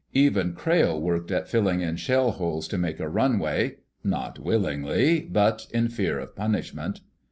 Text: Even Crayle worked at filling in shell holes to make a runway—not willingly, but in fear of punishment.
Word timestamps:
Even 0.15 0.53
Crayle 0.53 0.99
worked 0.99 1.29
at 1.29 1.47
filling 1.47 1.81
in 1.81 1.95
shell 1.95 2.31
holes 2.31 2.67
to 2.69 2.77
make 2.79 2.99
a 2.99 3.07
runway—not 3.07 4.39
willingly, 4.39 5.21
but 5.31 5.67
in 5.71 5.89
fear 5.89 6.17
of 6.17 6.35
punishment. 6.35 7.01